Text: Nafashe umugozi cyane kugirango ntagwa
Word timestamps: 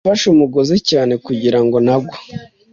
Nafashe 0.03 0.25
umugozi 0.33 0.75
cyane 0.89 1.13
kugirango 1.25 1.77
ntagwa 1.85 2.15